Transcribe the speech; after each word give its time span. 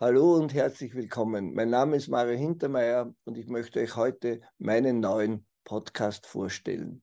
Hallo 0.00 0.36
und 0.36 0.54
herzlich 0.54 0.94
willkommen. 0.94 1.54
Mein 1.54 1.70
Name 1.70 1.96
ist 1.96 2.06
Mario 2.06 2.38
Hintermeier 2.38 3.12
und 3.24 3.36
ich 3.36 3.48
möchte 3.48 3.80
euch 3.80 3.96
heute 3.96 4.40
meinen 4.58 5.00
neuen 5.00 5.44
Podcast 5.64 6.24
vorstellen. 6.24 7.02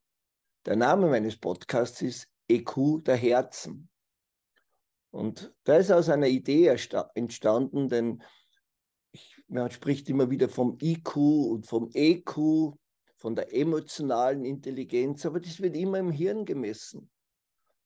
Der 0.66 0.78
Name 0.78 1.08
meines 1.08 1.36
Podcasts 1.36 2.02
ist 2.02 2.30
EQ 2.48 3.04
der 3.04 3.18
Herzen. 3.18 3.90
Und 5.12 5.54
da 5.66 5.76
ist 5.76 5.92
aus 5.92 6.08
einer 6.08 6.28
Idee 6.28 6.74
entstanden, 7.16 7.90
denn 7.90 8.24
ich, 9.12 9.44
man 9.50 9.70
spricht 9.72 10.08
immer 10.08 10.30
wieder 10.30 10.48
vom 10.48 10.78
IQ 10.82 11.18
und 11.18 11.68
vom 11.68 11.90
EQ, 11.94 12.78
von 13.18 13.36
der 13.36 13.54
emotionalen 13.54 14.46
Intelligenz, 14.46 15.26
aber 15.26 15.42
das 15.42 15.60
wird 15.60 15.76
immer 15.76 16.00
im 16.00 16.12
Hirn 16.12 16.46
gemessen. 16.46 17.12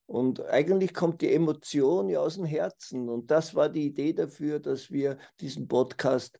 Und 0.10 0.44
eigentlich 0.48 0.96
kommt 0.96 1.22
die 1.22 1.32
Emotion 1.32 2.10
ja 2.10 2.20
aus 2.20 2.34
dem 2.34 2.46
Herzen. 2.46 3.10
Und 3.10 3.30
das 3.30 3.54
war 3.54 3.70
die 3.70 3.86
Idee 3.86 4.12
dafür, 4.12 4.60
dass 4.60 4.90
wir 4.90 5.20
diesen 5.40 5.68
Podcast 5.68 6.40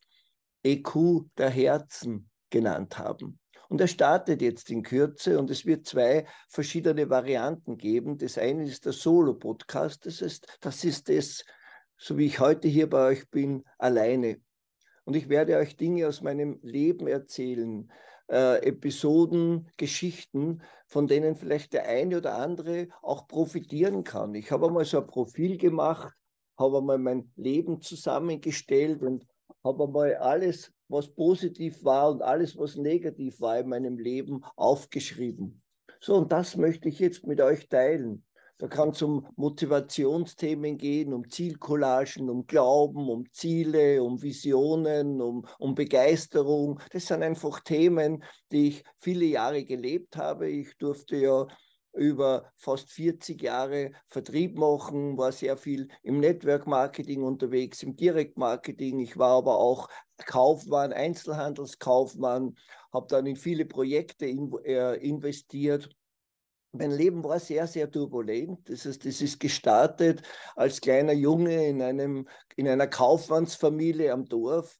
EQ 0.64 1.22
der 1.38 1.50
Herzen 1.50 2.28
genannt 2.50 2.98
haben. 2.98 3.38
Und 3.68 3.80
er 3.80 3.86
startet 3.86 4.42
jetzt 4.42 4.70
in 4.70 4.82
Kürze 4.82 5.38
und 5.38 5.52
es 5.52 5.66
wird 5.66 5.86
zwei 5.86 6.26
verschiedene 6.48 7.08
Varianten 7.08 7.78
geben. 7.78 8.18
Das 8.18 8.38
eine 8.38 8.64
ist 8.64 8.86
der 8.86 8.92
Solo-Podcast. 8.92 10.04
Das 10.04 10.20
ist, 10.20 10.48
das 10.60 10.82
ist 10.82 11.08
das, 11.08 11.44
so 11.96 12.18
wie 12.18 12.26
ich 12.26 12.40
heute 12.40 12.66
hier 12.66 12.90
bei 12.90 13.06
euch 13.06 13.30
bin, 13.30 13.62
alleine. 13.78 14.40
Und 15.04 15.14
ich 15.14 15.28
werde 15.28 15.56
euch 15.58 15.76
Dinge 15.76 16.08
aus 16.08 16.22
meinem 16.22 16.58
Leben 16.62 17.06
erzählen, 17.06 17.88
äh, 18.30 18.62
Episoden, 18.62 19.68
Geschichten, 19.76 20.62
von 20.86 21.06
denen 21.06 21.36
vielleicht 21.36 21.72
der 21.72 21.86
eine 21.88 22.18
oder 22.18 22.36
andere 22.36 22.88
auch 23.02 23.26
profitieren 23.26 24.04
kann. 24.04 24.34
Ich 24.34 24.50
habe 24.50 24.66
einmal 24.66 24.84
so 24.84 25.00
ein 25.00 25.06
Profil 25.06 25.58
gemacht, 25.58 26.14
habe 26.58 26.78
einmal 26.78 26.98
mein 26.98 27.32
Leben 27.36 27.80
zusammengestellt 27.80 29.02
und 29.02 29.26
habe 29.64 29.84
einmal 29.84 30.14
alles, 30.16 30.72
was 30.88 31.08
positiv 31.12 31.84
war 31.84 32.10
und 32.10 32.22
alles, 32.22 32.56
was 32.56 32.76
negativ 32.76 33.40
war 33.40 33.58
in 33.58 33.68
meinem 33.68 33.98
Leben, 33.98 34.44
aufgeschrieben. 34.56 35.62
So, 36.00 36.16
und 36.16 36.32
das 36.32 36.56
möchte 36.56 36.88
ich 36.88 36.98
jetzt 36.98 37.26
mit 37.26 37.40
euch 37.40 37.68
teilen. 37.68 38.24
Da 38.60 38.68
kann 38.68 38.90
es 38.90 39.00
um 39.00 39.26
Motivationsthemen 39.36 40.76
gehen, 40.76 41.14
um 41.14 41.30
Zielcollagen, 41.30 42.28
um 42.28 42.46
Glauben, 42.46 43.08
um 43.08 43.24
Ziele, 43.32 44.02
um 44.02 44.20
Visionen, 44.20 45.22
um, 45.22 45.46
um 45.58 45.74
Begeisterung. 45.74 46.78
Das 46.92 47.06
sind 47.06 47.22
einfach 47.22 47.60
Themen, 47.60 48.22
die 48.52 48.68
ich 48.68 48.84
viele 48.98 49.24
Jahre 49.24 49.64
gelebt 49.64 50.18
habe. 50.18 50.50
Ich 50.50 50.76
durfte 50.76 51.16
ja 51.16 51.46
über 51.94 52.52
fast 52.56 52.92
40 52.92 53.40
Jahre 53.40 53.92
Vertrieb 54.08 54.58
machen, 54.58 55.16
war 55.16 55.32
sehr 55.32 55.56
viel 55.56 55.88
im 56.02 56.20
Network 56.20 56.66
Marketing 56.66 57.22
unterwegs, 57.22 57.82
im 57.82 57.96
Direktmarketing. 57.96 59.00
Ich 59.00 59.16
war 59.16 59.38
aber 59.38 59.56
auch 59.56 59.88
Kaufmann, 60.18 60.92
Einzelhandelskaufmann, 60.92 62.54
habe 62.92 63.06
dann 63.08 63.24
in 63.24 63.36
viele 63.36 63.64
Projekte 63.64 64.26
in, 64.26 64.52
äh, 64.64 64.96
investiert 64.96 65.88
mein 66.72 66.90
Leben 66.90 67.24
war 67.24 67.40
sehr, 67.40 67.66
sehr 67.66 67.90
turbulent. 67.90 68.68
Das 68.68 68.84
heißt, 68.84 69.04
das 69.04 69.20
ist 69.20 69.40
gestartet 69.40 70.22
als 70.54 70.80
kleiner 70.80 71.12
Junge 71.12 71.66
in, 71.66 71.82
einem, 71.82 72.28
in 72.56 72.68
einer 72.68 72.86
Kaufmannsfamilie 72.86 74.12
am 74.12 74.24
Dorf. 74.26 74.78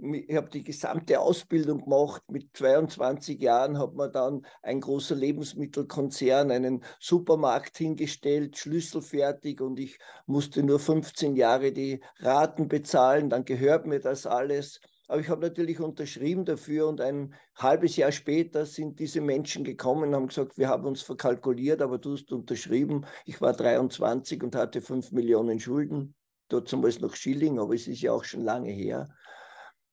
Ich 0.00 0.36
habe 0.36 0.48
die 0.48 0.62
gesamte 0.62 1.18
Ausbildung 1.18 1.82
gemacht. 1.82 2.22
Mit 2.28 2.56
22 2.56 3.40
Jahren 3.40 3.78
hat 3.78 3.94
man 3.94 4.12
dann 4.12 4.46
ein 4.62 4.80
großer 4.80 5.16
Lebensmittelkonzern, 5.16 6.52
einen 6.52 6.84
Supermarkt 7.00 7.78
hingestellt, 7.78 8.56
schlüsselfertig 8.56 9.60
und 9.60 9.80
ich 9.80 9.98
musste 10.26 10.62
nur 10.62 10.78
15 10.78 11.34
Jahre 11.34 11.72
die 11.72 12.00
Raten 12.20 12.68
bezahlen. 12.68 13.28
Dann 13.28 13.44
gehört 13.44 13.86
mir 13.86 13.98
das 13.98 14.24
alles. 14.24 14.80
Aber 15.08 15.20
ich 15.20 15.30
habe 15.30 15.40
natürlich 15.40 15.80
unterschrieben 15.80 16.44
dafür 16.44 16.86
und 16.86 17.00
ein 17.00 17.34
halbes 17.56 17.96
Jahr 17.96 18.12
später 18.12 18.66
sind 18.66 19.00
diese 19.00 19.22
Menschen 19.22 19.64
gekommen 19.64 20.10
und 20.10 20.14
haben 20.14 20.28
gesagt, 20.28 20.58
wir 20.58 20.68
haben 20.68 20.84
uns 20.84 21.00
verkalkuliert, 21.00 21.80
aber 21.80 21.96
du 21.96 22.12
hast 22.12 22.30
unterschrieben. 22.30 23.06
Ich 23.24 23.40
war 23.40 23.54
23 23.54 24.42
und 24.42 24.54
hatte 24.54 24.82
5 24.82 25.12
Millionen 25.12 25.58
Schulden. 25.60 26.14
Dort 26.48 26.70
Beispiel 26.82 27.06
noch 27.06 27.16
Schilling, 27.16 27.58
aber 27.58 27.74
es 27.74 27.88
ist 27.88 28.02
ja 28.02 28.12
auch 28.12 28.24
schon 28.24 28.42
lange 28.42 28.70
her. 28.70 29.08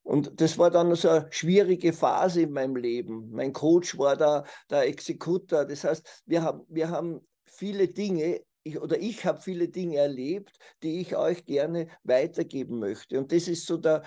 Und 0.03 0.39
das 0.39 0.57
war 0.57 0.69
dann 0.69 0.93
so 0.95 1.09
eine 1.09 1.27
schwierige 1.31 1.93
Phase 1.93 2.41
in 2.41 2.51
meinem 2.51 2.75
Leben. 2.75 3.31
Mein 3.31 3.53
Coach 3.53 3.97
war 3.97 4.17
da 4.17 4.43
der 4.69 4.87
Exekutor. 4.87 5.65
Das 5.65 5.85
heißt, 5.85 6.23
wir 6.25 6.43
haben, 6.43 6.61
wir 6.67 6.89
haben 6.89 7.25
viele 7.45 7.87
Dinge 7.87 8.41
ich, 8.65 8.81
oder 8.81 8.99
ich 8.99 9.25
habe 9.25 9.39
viele 9.39 9.69
Dinge 9.69 9.97
erlebt, 9.97 10.57
die 10.83 10.99
ich 10.99 11.15
euch 11.15 11.45
gerne 11.45 11.87
weitergeben 12.03 12.79
möchte. 12.79 13.17
Und 13.17 13.31
das 13.31 13.47
ist 13.47 13.65
so 13.65 13.77
der, 13.77 14.03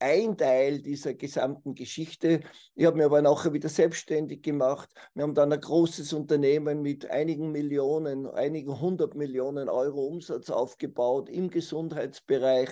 ein 0.00 0.36
Teil 0.36 0.80
dieser 0.80 1.14
gesamten 1.14 1.74
Geschichte. 1.74 2.40
Ich 2.74 2.86
habe 2.86 2.96
mir 2.96 3.06
aber 3.06 3.22
nachher 3.22 3.52
wieder 3.52 3.68
selbstständig 3.68 4.42
gemacht. 4.42 4.88
Wir 5.14 5.24
haben 5.24 5.34
dann 5.34 5.52
ein 5.52 5.60
großes 5.60 6.12
Unternehmen 6.12 6.82
mit 6.82 7.10
einigen 7.10 7.50
Millionen, 7.50 8.26
einigen 8.26 8.80
hundert 8.80 9.14
Millionen 9.14 9.68
Euro 9.68 10.06
Umsatz 10.06 10.50
aufgebaut 10.50 11.28
im 11.28 11.50
Gesundheitsbereich. 11.50 12.70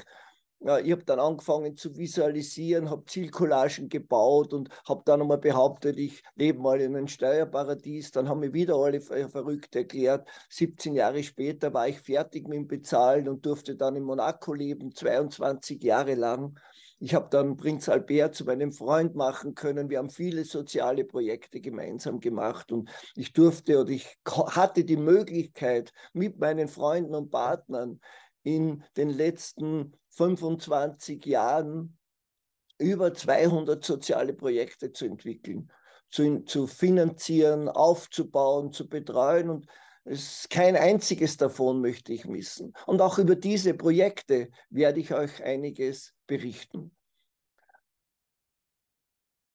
Ja, 0.60 0.78
ich 0.78 0.90
habe 0.90 1.04
dann 1.04 1.20
angefangen 1.20 1.76
zu 1.76 1.96
visualisieren, 1.96 2.88
habe 2.88 3.04
Zielcollagen 3.04 3.90
gebaut 3.90 4.54
und 4.54 4.70
habe 4.88 5.02
dann 5.04 5.20
einmal 5.20 5.38
behauptet, 5.38 5.98
ich 5.98 6.22
lebe 6.34 6.58
mal 6.60 6.80
in 6.80 6.96
einem 6.96 7.08
Steuerparadies. 7.08 8.10
Dann 8.10 8.28
haben 8.28 8.40
mir 8.40 8.54
wieder 8.54 8.74
alle 8.76 9.00
verrückt 9.00 9.76
erklärt. 9.76 10.26
17 10.48 10.94
Jahre 10.94 11.22
später 11.22 11.74
war 11.74 11.88
ich 11.88 12.00
fertig 12.00 12.48
mit 12.48 12.56
dem 12.56 12.68
Bezahlen 12.68 13.28
und 13.28 13.44
durfte 13.44 13.76
dann 13.76 13.96
in 13.96 14.02
Monaco 14.02 14.54
leben, 14.54 14.94
22 14.94 15.82
Jahre 15.82 16.14
lang. 16.14 16.58
Ich 16.98 17.14
habe 17.14 17.28
dann 17.30 17.58
Prinz 17.58 17.90
Albert 17.90 18.34
zu 18.34 18.46
meinem 18.46 18.72
Freund 18.72 19.14
machen 19.14 19.54
können. 19.54 19.90
Wir 19.90 19.98
haben 19.98 20.08
viele 20.08 20.46
soziale 20.46 21.04
Projekte 21.04 21.60
gemeinsam 21.60 22.20
gemacht 22.20 22.72
und 22.72 22.88
ich 23.14 23.34
durfte 23.34 23.78
oder 23.78 23.90
ich 23.90 24.18
hatte 24.26 24.84
die 24.84 24.96
Möglichkeit, 24.96 25.92
mit 26.14 26.38
meinen 26.38 26.68
Freunden 26.68 27.14
und 27.14 27.30
Partnern 27.30 28.00
in 28.46 28.84
den 28.96 29.10
letzten 29.10 29.96
25 30.10 31.26
Jahren 31.26 31.98
über 32.78 33.12
200 33.12 33.84
soziale 33.84 34.34
Projekte 34.34 34.92
zu 34.92 35.04
entwickeln, 35.04 35.72
zu, 36.10 36.44
zu 36.44 36.68
finanzieren, 36.68 37.68
aufzubauen, 37.68 38.70
zu 38.70 38.88
betreuen 38.88 39.50
und 39.50 39.66
es, 40.04 40.46
kein 40.48 40.76
einziges 40.76 41.36
davon 41.36 41.80
möchte 41.80 42.12
ich 42.12 42.24
missen. 42.24 42.72
Und 42.86 43.02
auch 43.02 43.18
über 43.18 43.34
diese 43.34 43.74
Projekte 43.74 44.50
werde 44.70 45.00
ich 45.00 45.12
euch 45.12 45.42
einiges 45.42 46.14
berichten. 46.28 46.95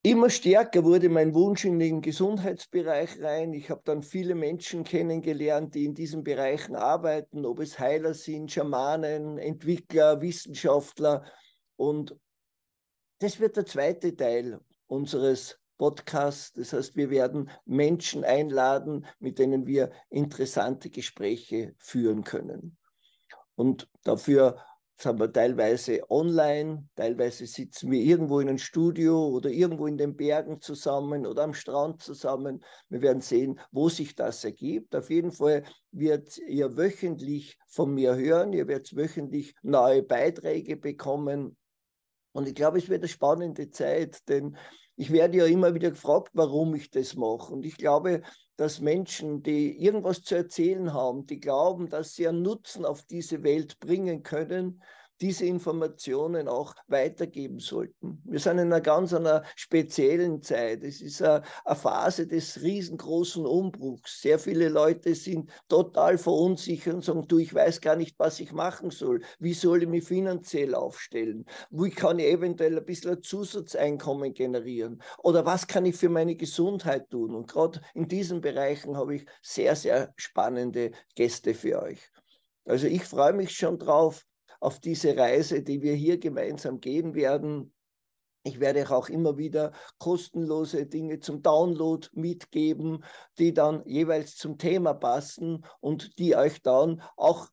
Immer 0.03 0.31
stärker 0.31 0.83
wurde 0.83 1.09
mein 1.09 1.35
Wunsch 1.35 1.63
in 1.63 1.77
den 1.77 2.01
Gesundheitsbereich 2.01 3.21
rein. 3.21 3.53
Ich 3.53 3.69
habe 3.69 3.83
dann 3.85 4.01
viele 4.01 4.33
Menschen 4.33 4.83
kennengelernt, 4.83 5.75
die 5.75 5.85
in 5.85 5.93
diesen 5.93 6.23
Bereichen 6.23 6.75
arbeiten, 6.75 7.45
ob 7.45 7.59
es 7.59 7.77
Heiler 7.77 8.15
sind, 8.15 8.51
Schamanen, 8.51 9.37
Entwickler, 9.37 10.19
Wissenschaftler. 10.19 11.23
Und 11.75 12.17
das 13.19 13.39
wird 13.39 13.57
der 13.57 13.67
zweite 13.67 14.15
Teil 14.15 14.59
unseres 14.87 15.59
Podcasts. 15.77 16.53
Das 16.53 16.73
heißt, 16.73 16.95
wir 16.95 17.11
werden 17.11 17.51
Menschen 17.65 18.23
einladen, 18.23 19.05
mit 19.19 19.37
denen 19.37 19.67
wir 19.67 19.91
interessante 20.09 20.89
Gespräche 20.89 21.75
führen 21.77 22.23
können. 22.23 22.75
Und 23.53 23.87
dafür 24.03 24.57
sind 25.01 25.19
wir 25.19 25.31
teilweise 25.31 26.01
online, 26.09 26.87
teilweise 26.95 27.45
sitzen 27.45 27.91
wir 27.91 28.01
irgendwo 28.01 28.39
in 28.39 28.49
einem 28.49 28.57
Studio 28.57 29.27
oder 29.29 29.49
irgendwo 29.49 29.87
in 29.87 29.97
den 29.97 30.15
Bergen 30.15 30.61
zusammen 30.61 31.25
oder 31.25 31.43
am 31.43 31.53
Strand 31.53 32.01
zusammen. 32.01 32.63
Wir 32.89 33.01
werden 33.01 33.21
sehen, 33.21 33.59
wo 33.71 33.89
sich 33.89 34.15
das 34.15 34.43
ergibt. 34.43 34.95
Auf 34.95 35.09
jeden 35.09 35.31
Fall 35.31 35.63
wird 35.91 36.37
ihr 36.37 36.77
wöchentlich 36.77 37.57
von 37.67 37.93
mir 37.93 38.15
hören, 38.15 38.53
ihr 38.53 38.67
werdet 38.67 38.95
wöchentlich 38.95 39.55
neue 39.61 40.03
Beiträge 40.03 40.77
bekommen. 40.77 41.57
Und 42.33 42.47
ich 42.47 42.55
glaube, 42.55 42.77
es 42.77 42.87
wird 42.87 43.01
eine 43.01 43.09
spannende 43.09 43.71
Zeit, 43.71 44.27
denn 44.29 44.55
ich 45.01 45.11
werde 45.11 45.39
ja 45.39 45.45
immer 45.47 45.73
wieder 45.73 45.89
gefragt, 45.89 46.29
warum 46.33 46.75
ich 46.75 46.91
das 46.91 47.15
mache. 47.15 47.51
Und 47.51 47.65
ich 47.65 47.75
glaube, 47.75 48.21
dass 48.55 48.81
Menschen, 48.81 49.41
die 49.41 49.83
irgendwas 49.83 50.21
zu 50.21 50.35
erzählen 50.35 50.93
haben, 50.93 51.25
die 51.25 51.39
glauben, 51.39 51.89
dass 51.89 52.13
sie 52.13 52.27
einen 52.27 52.43
Nutzen 52.43 52.85
auf 52.85 53.01
diese 53.07 53.41
Welt 53.41 53.79
bringen 53.79 54.21
können, 54.21 54.83
diese 55.21 55.45
Informationen 55.45 56.47
auch 56.47 56.75
weitergeben 56.87 57.59
sollten. 57.59 58.21
Wir 58.25 58.39
sind 58.39 58.53
in 58.53 58.67
einer 58.67 58.81
ganz 58.81 59.13
einer 59.13 59.43
speziellen 59.55 60.41
Zeit. 60.41 60.83
Es 60.83 61.01
ist 61.01 61.21
eine, 61.21 61.43
eine 61.63 61.75
Phase 61.75 62.27
des 62.27 62.61
riesengroßen 62.61 63.45
Umbruchs. 63.45 64.21
Sehr 64.21 64.39
viele 64.39 64.69
Leute 64.69 65.13
sind 65.13 65.51
total 65.69 66.17
verunsichert 66.17 66.95
und 66.95 67.05
sagen, 67.05 67.27
du, 67.27 67.37
ich 67.37 67.53
weiß 67.53 67.81
gar 67.81 67.95
nicht, 67.95 68.17
was 68.17 68.39
ich 68.39 68.51
machen 68.51 68.89
soll. 68.89 69.21
Wie 69.39 69.53
soll 69.53 69.83
ich 69.83 69.89
mich 69.89 70.03
finanziell 70.03 70.73
aufstellen? 70.73 71.45
Wie 71.69 71.91
kann 71.91 72.19
ich 72.19 72.25
eventuell 72.25 72.77
ein 72.77 72.85
bisschen 72.85 73.11
ein 73.11 73.21
Zusatzeinkommen 73.21 74.33
generieren? 74.33 75.01
Oder 75.19 75.45
was 75.45 75.67
kann 75.67 75.85
ich 75.85 75.95
für 75.95 76.09
meine 76.09 76.35
Gesundheit 76.35 77.09
tun? 77.09 77.35
Und 77.35 77.47
gerade 77.47 77.81
in 77.93 78.07
diesen 78.07 78.41
Bereichen 78.41 78.97
habe 78.97 79.15
ich 79.15 79.25
sehr, 79.41 79.75
sehr 79.75 80.13
spannende 80.15 80.91
Gäste 81.15 81.53
für 81.53 81.81
euch. 81.81 81.99
Also 82.65 82.87
ich 82.87 83.03
freue 83.03 83.33
mich 83.33 83.51
schon 83.51 83.77
drauf 83.77 84.25
auf 84.61 84.79
diese 84.79 85.17
Reise, 85.17 85.63
die 85.63 85.81
wir 85.81 85.93
hier 85.95 86.17
gemeinsam 86.17 86.79
gehen 86.79 87.13
werden. 87.13 87.73
Ich 88.43 88.59
werde 88.59 88.81
euch 88.81 88.91
auch 88.91 89.09
immer 89.09 89.37
wieder 89.37 89.73
kostenlose 89.99 90.85
Dinge 90.85 91.19
zum 91.19 91.41
Download 91.41 92.07
mitgeben, 92.13 93.03
die 93.37 93.53
dann 93.53 93.83
jeweils 93.85 94.35
zum 94.35 94.57
Thema 94.57 94.93
passen 94.93 95.65
und 95.79 96.17
die 96.17 96.35
euch 96.35 96.61
dann 96.61 97.03
auch 97.17 97.49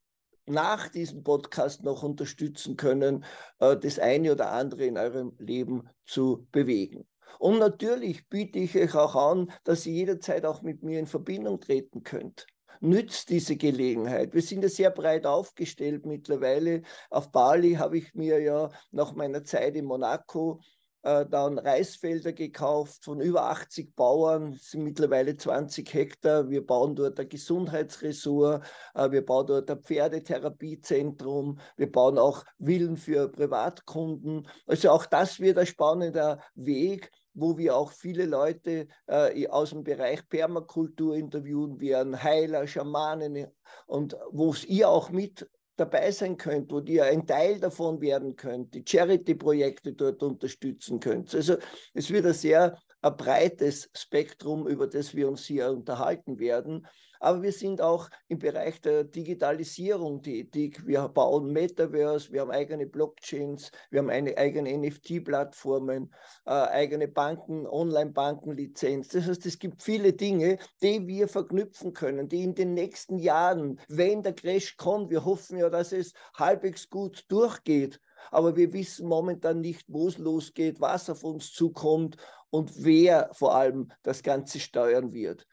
nach 0.47 0.89
diesem 0.89 1.25
Podcast 1.25 1.83
noch 1.83 2.03
unterstützen 2.03 2.77
können, 2.77 3.25
äh, 3.59 3.77
das 3.77 3.99
eine 3.99 4.33
oder 4.33 4.53
andere 4.53 4.87
in 4.87 4.97
eurem 4.97 5.35
Leben 5.39 5.89
zu 6.07 6.47
bewegen. 6.53 7.07
Und 7.39 7.59
natürlich 7.59 8.29
biete 8.29 8.59
ich 8.59 8.77
euch 8.77 8.95
auch 8.95 9.15
an, 9.15 9.53
dass 9.65 9.87
ihr 9.87 9.93
jederzeit 9.93 10.47
auch 10.47 10.63
mit 10.63 10.83
mir 10.83 10.99
in 10.99 11.07
Verbindung 11.07 11.61
treten 11.61 12.03
könnt. 12.03 12.47
Nützt 12.81 13.31
diese 13.31 13.57
Gelegenheit. 13.57 14.35
Wir 14.35 14.43
sind 14.43 14.63
ja 14.63 14.69
sehr 14.69 14.91
breit 14.91 15.27
aufgestellt 15.27 16.07
mittlerweile. 16.07 16.83
Auf 17.11 17.31
Bali 17.31 17.75
habe 17.75 17.99
ich 17.99 18.15
mir 18.15 18.41
ja 18.41 18.71
nach 18.91 19.15
meiner 19.15 19.45
Zeit 19.45 19.77
in 19.77 19.85
Monaco 19.85 20.61
äh, 21.03 21.27
dann 21.27 21.59
Reisfelder 21.59 22.33
gekauft 22.33 23.05
von 23.05 23.21
über 23.21 23.45
80 23.51 23.95
Bauern, 23.95 24.59
sind 24.61 24.83
mittlerweile 24.83 25.37
20 25.37 25.93
Hektar. 25.95 26.51
Wir 26.51 26.67
bauen 26.67 26.97
dort 26.97 27.21
ein 27.21 27.29
Gesundheitsressort, 27.29 28.65
äh, 28.95 29.11
wir 29.11 29.25
bauen 29.25 29.47
dort 29.47 29.71
ein 29.71 29.81
Pferdetherapiezentrum, 29.81 31.61
wir 31.77 31.91
bauen 31.91 32.19
auch 32.19 32.45
Villen 32.59 32.97
für 32.97 33.29
Privatkunden. 33.29 34.49
Also 34.67 34.91
auch 34.91 35.07
das 35.07 35.41
wird 35.41 35.59
ein 35.59 35.67
spannender 35.67 36.41
Weg, 36.55 37.11
wo 37.41 37.57
wir 37.57 37.77
auch 37.77 37.93
viele 37.93 38.27
Leute 38.27 38.89
äh, 39.07 39.47
aus 39.49 39.71
dem 39.71 39.85
Bereich 39.85 40.29
Permakultur 40.29 41.17
interviewen 41.17 41.81
werden, 41.81 42.23
Heiler, 42.23 42.67
Schamanen 42.67 43.47
und 43.87 44.17
wo 44.31 44.55
ihr 44.67 44.89
auch 44.89 45.11
mit 45.11 45.49
dabei 45.77 46.11
sein 46.11 46.37
könnt, 46.37 46.73
wo 46.73 46.81
ihr 46.81 47.05
ein 47.05 47.27
Teil 47.27 47.61
davon 47.61 48.01
werden 48.01 48.37
könnt, 48.37 48.75
die 48.75 48.85
Charity-Projekte 48.87 49.93
dort 49.93 50.23
unterstützen 50.23 50.99
könnt. 50.99 51.35
Also 51.35 51.57
es 51.95 52.11
wird 52.11 52.27
ein 52.27 52.35
sehr 52.35 52.77
ein 53.01 53.17
breites 53.17 53.89
Spektrum, 53.95 54.67
über 54.67 54.89
das 54.89 55.15
wir 55.15 55.29
uns 55.29 55.47
hier 55.47 55.71
unterhalten 55.71 56.39
werden. 56.39 56.87
Aber 57.21 57.43
wir 57.43 57.53
sind 57.53 57.81
auch 57.81 58.09
im 58.29 58.39
Bereich 58.39 58.81
der 58.81 59.05
Digitalisierung 59.05 60.23
tätig. 60.23 60.87
Wir 60.87 61.09
bauen 61.09 61.53
Metaverse, 61.53 62.33
wir 62.33 62.43
haben 62.43 62.51
eigene 62.51 62.87
Blockchains, 62.87 63.71
wir 63.91 64.01
haben 64.01 64.11
eine 64.11 64.37
eigene 64.37 64.77
NFT-Plattformen, 64.77 66.13
äh, 66.47 66.51
eigene 66.51 67.09
Banken, 67.09 67.67
Online-Bankenlizenz. 67.67 69.09
Das 69.09 69.27
heißt, 69.27 69.47
es 69.47 69.59
gibt 69.59 69.83
viele 69.83 70.13
Dinge, 70.13 70.59
die 70.83 71.07
wir 71.07 71.29
verknüpfen 71.29 71.93
können, 71.93 72.29
die 72.29 72.43
in 72.43 72.55
den 72.55 72.75
nächsten 72.75 73.19
Jahren, 73.19 73.81
wenn 73.89 74.23
der 74.23 74.35
Crash 74.35 74.77
kommt, 74.77 75.11
wir 75.11 75.25
hoffen 75.25 75.59
ja, 75.59 75.71
dass 75.71 75.93
es 75.93 76.13
halbwegs 76.35 76.89
gut 76.89 77.25
durchgeht, 77.29 78.01
aber 78.31 78.57
wir 78.57 78.73
wissen 78.73 79.09
momentan 79.09 79.61
nicht, 79.61 79.87
wo 79.89 80.09
es 80.09 80.19
losgeht, 80.19 80.81
was 80.81 81.09
auf 81.11 81.25
uns 81.25 81.53
zukommt 81.53 82.17
und 82.51 82.85
wer 82.85 83.31
vor 83.33 83.55
allem 83.55 83.91
das 84.03 84.23
Ganze 84.23 84.61
steuern 84.61 85.13
wird. 85.13 85.47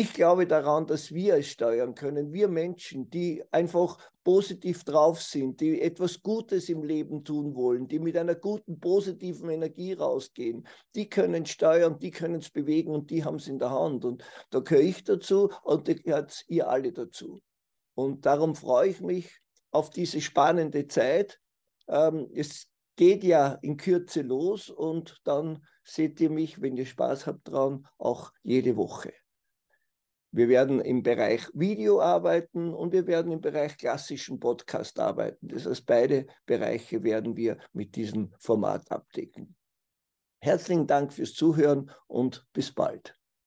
Ich 0.00 0.12
glaube 0.12 0.46
daran, 0.46 0.86
dass 0.86 1.12
wir 1.12 1.34
es 1.34 1.48
steuern 1.48 1.92
können. 1.92 2.32
Wir 2.32 2.46
Menschen, 2.46 3.10
die 3.10 3.42
einfach 3.50 3.98
positiv 4.22 4.84
drauf 4.84 5.20
sind, 5.20 5.60
die 5.60 5.82
etwas 5.82 6.22
Gutes 6.22 6.68
im 6.68 6.84
Leben 6.84 7.24
tun 7.24 7.56
wollen, 7.56 7.88
die 7.88 7.98
mit 7.98 8.16
einer 8.16 8.36
guten, 8.36 8.78
positiven 8.78 9.50
Energie 9.50 9.94
rausgehen, 9.94 10.68
die 10.94 11.08
können 11.08 11.46
steuern, 11.46 11.98
die 11.98 12.12
können 12.12 12.36
es 12.36 12.48
bewegen 12.48 12.92
und 12.92 13.10
die 13.10 13.24
haben 13.24 13.38
es 13.38 13.48
in 13.48 13.58
der 13.58 13.72
Hand. 13.72 14.04
Und 14.04 14.22
da 14.50 14.60
gehöre 14.60 14.84
ich 14.84 15.02
dazu 15.02 15.50
und 15.64 15.88
da 15.88 15.94
gehört 15.94 16.44
ihr 16.46 16.68
alle 16.68 16.92
dazu. 16.92 17.40
Und 17.96 18.24
darum 18.24 18.54
freue 18.54 18.90
ich 18.90 19.00
mich 19.00 19.40
auf 19.72 19.90
diese 19.90 20.20
spannende 20.20 20.86
Zeit. 20.86 21.40
Ähm, 21.88 22.30
es 22.32 22.68
geht 22.94 23.24
ja 23.24 23.58
in 23.62 23.76
Kürze 23.76 24.22
los 24.22 24.70
und 24.70 25.16
dann 25.24 25.66
seht 25.82 26.20
ihr 26.20 26.30
mich, 26.30 26.62
wenn 26.62 26.76
ihr 26.76 26.86
Spaß 26.86 27.26
habt 27.26 27.48
dran, 27.48 27.84
auch 27.98 28.30
jede 28.44 28.76
Woche. 28.76 29.12
Wir 30.30 30.48
werden 30.48 30.80
im 30.80 31.02
Bereich 31.02 31.48
Video 31.54 32.00
arbeiten 32.00 32.74
und 32.74 32.92
wir 32.92 33.06
werden 33.06 33.32
im 33.32 33.40
Bereich 33.40 33.76
klassischen 33.78 34.38
Podcast 34.38 34.98
arbeiten. 34.98 35.48
Das 35.48 35.64
heißt, 35.64 35.86
beide 35.86 36.26
Bereiche 36.44 37.02
werden 37.02 37.36
wir 37.36 37.58
mit 37.72 37.96
diesem 37.96 38.32
Format 38.38 38.90
abdecken. 38.90 39.56
Herzlichen 40.40 40.86
Dank 40.86 41.12
fürs 41.12 41.32
Zuhören 41.32 41.90
und 42.06 42.46
bis 42.52 42.72
bald. 42.72 43.18